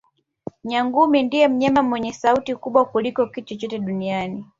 [0.69, 4.45] Nyangumi ndiye mnyama mwenye sauti kubwa kuliko kitu chochote duniani